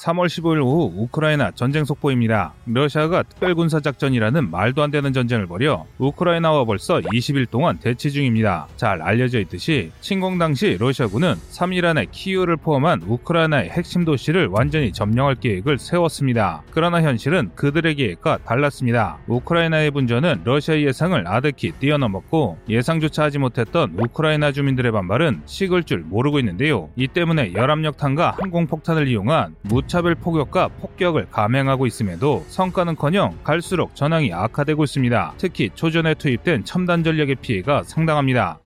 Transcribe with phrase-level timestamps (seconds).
[0.00, 2.54] 3월 15일 오후 우크라이나 전쟁 속보입니다.
[2.64, 8.66] 러시아가 특별군사작전이라는 말도 안 되는 전쟁을 벌여 우크라이나와 벌써 20일 동안 대치 중입니다.
[8.76, 15.34] 잘 알려져 있듯이 침공 당시 러시아군은 3일 안에 키이우를 포함한 우크라이나의 핵심 도시를 완전히 점령할
[15.34, 16.62] 계획을 세웠습니다.
[16.70, 19.18] 그러나 현실은 그들의 계획과 달랐습니다.
[19.26, 26.38] 우크라이나의 분전은 러시아의 예상을 아득히 뛰어넘었고 예상조차 하지 못했던 우크라이나 주민들의 반발은 식을 줄 모르고
[26.38, 26.88] 있는데요.
[26.96, 34.84] 이 때문에 열압력탄과 항공폭탄을 이용한 무 무차별 폭격과 폭격을 감행하고 있음에도 성과는커녕 갈수록 전황이 악화되고
[34.84, 35.34] 있습니다.
[35.36, 38.60] 특히 초전에 투입된 첨단 전력의 피해가 상당합니다.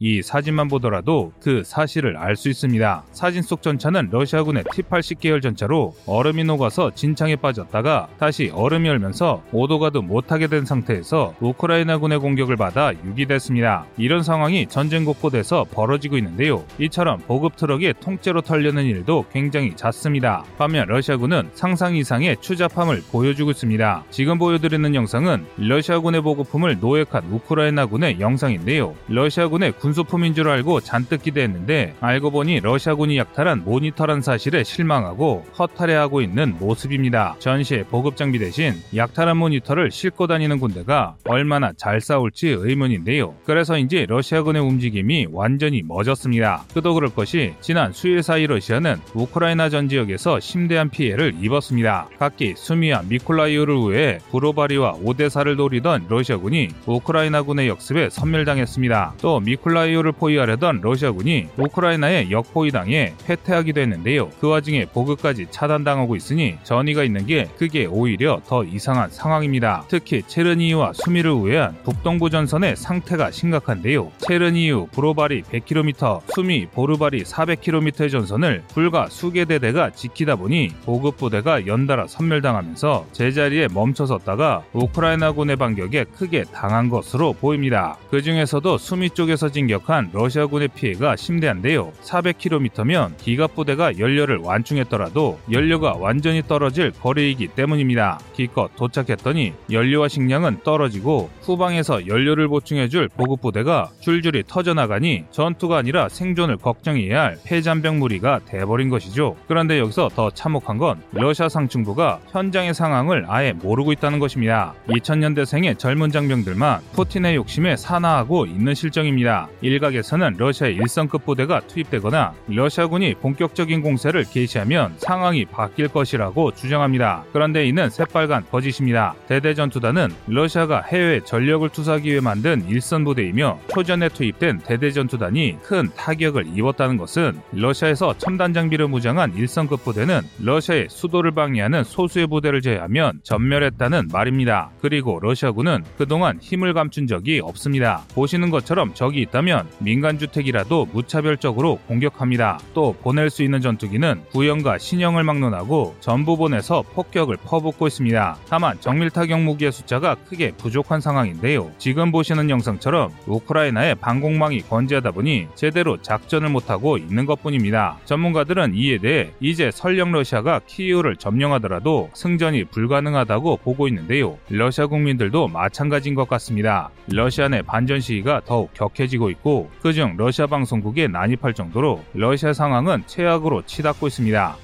[0.00, 3.04] 이 사진만 보더라도 그 사실을 알 수 있습니다.
[3.12, 10.02] 사진 속 전차는 러시아군의 T-80 계열 전차로 얼음이 녹아서 진창에 빠졌다가 다시 얼음이 얼면서 오도가도
[10.02, 13.86] 못하게 된 상태에서 우크라이나군의 공격을 받아 유기됐습니다.
[13.96, 16.64] 이런 상황이 전쟁 곳곳에서 벌어지고 있는데요.
[16.80, 20.42] 이처럼 보급 트럭이 통째로 털리는 일도 굉장히 잦습니다.
[20.58, 24.02] 반면 러시아군은 상상 이상의 추잡함을 보여주고 있습니다.
[24.10, 28.96] 지금 보여드리는 영상은 러시아군의 보급품을 노획한 우크라이나군의 영상인데요.
[29.06, 36.20] 러시아군의 군 군수품인 줄 알고 잔뜩 기대했는데 알고 보니 러시아군이 약탈한 모니터란 사실에 실망하고 허탈해하고
[36.20, 37.36] 있는 모습입니다.
[37.38, 43.34] 전시의 보급 장비 대신 약탈한 모니터를 싣고 다니는 군대가 얼마나 잘 싸울지 의문인데요.
[43.44, 46.64] 그래서인지 러시아군의 움직임이 완전히 멎었습니다.
[46.74, 52.08] 그도 그럴 것이 지난 수일 사이 러시아는 우크라이나 전 지역에서 심대한 피해를 입었습니다.
[52.18, 59.14] 각기 수미와 미콜라이오를 우회해 브로바리와 오데사를 노리던 러시아군이 우크라이나군의 역습에 섬멸당했습니다.
[59.20, 64.30] 또 미콜라 미콜라이우를 포위하려던 러시아군이 우크라이나에 역포위 당해 패퇴하기도 했는데요.
[64.40, 69.84] 그 와중에 보급까지 차단당하고 있으니 전의가 있는 게 그게 오히려 더 이상한 상황입니다.
[69.88, 74.12] 특히 체르니우와 수미를 우회한 북동부 전선의 상태가 심각한데요.
[74.18, 82.06] 체르니우 브로바리 100km, 수미 브로바리 400km의 전선을 불과 수개 대대가 지키다 보니 보급 부대가 연달아
[82.06, 87.96] 섬멸당하면서 제자리에 멈춰섰다가 우크라이나군의 반격에 크게 당한 것으로 보입니다.
[88.10, 91.92] 그 중에서도 수미 쪽에서 진격 공격한 러시아군의 피해가 심대한데요.
[92.02, 98.18] 400km면 기갑 부대가 연료를 완충했더라도 연료가 완전히 떨어질 거리이기 때문입니다.
[98.34, 106.56] 기껏 도착했더니 연료와 식량은 떨어지고 후방에서 연료를 보충해줄 보급 부대가 줄줄이 터져나가니 전투가 아니라 생존을
[106.56, 109.36] 걱정해야 할 폐잔병 무리가 돼버린 것이죠.
[109.46, 114.74] 그런데 여기서 더 참혹한 건 러시아 상층부가 현장의 상황을 아예 모르고 있다는 것입니다.
[114.88, 119.48] 2000년대생의 젊은 장병들만 푸틴의 욕심에 산화하고 있는 실정입니다.
[119.64, 127.24] 일각에서는 러시아의 일성급 부대가 투입되거나 러시아군이 본격적인 공세를 개시하면 상황이 바뀔 것이라고 주장합니다.
[127.32, 129.14] 그런데 이는 새빨간 거짓입니다.
[129.26, 136.98] 대대전투단은 러시아가 해외 전력을 투사하기 위해 만든 일선 부대이며 초전에 투입된 대대전투단이 큰 타격을 입었다는
[136.98, 144.70] 것은 러시아에서 첨단 장비를 무장한 일선급 부대는 러시아의 수도를 방해하는 소수의 부대를 제외하면 전멸했다는 말입니다.
[144.82, 148.02] 그리고 러시아군은 그동안 힘을 감춘 적이 없습니다.
[148.14, 152.58] 보시는 것처럼 적이 있다면 하면 민간주택이라도 무차별적으로 공격합니다.
[152.74, 158.36] 또 보낼 수 있는 전투기는 구형과 신형을 막론하고 전부 보내서 폭격을 퍼붓고 있습니다.
[158.48, 161.70] 다만 정밀 타격 무기의 숫자가 크게 부족한 상황인데요.
[161.78, 167.98] 지금 보시는 영상처럼 우크라이나의 방공망이 건재하다 보니 제대로 작전을 못하고 있는 것 뿐입니다.
[168.04, 174.36] 전문가들은 이에 대해 이제 설령 러시아가 키이우를 점령하더라도 승전이 불가능하다고 보고 있는데요.
[174.48, 176.90] 러시아 국민들도 마찬가지인 것 같습니다.
[177.08, 183.62] 러시아 내 반전 시위가 더욱 격해지고 있고 그중 러시아 방송국에 난입할 정도로 러시아 상황은 최악으로
[183.66, 184.56] 치닫고 있습니다.